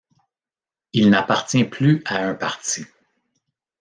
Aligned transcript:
Il 0.93 1.11
n'appartient 1.11 1.63
plus 1.63 2.01
à 2.07 2.27
un 2.27 2.33
parti. 2.33 2.87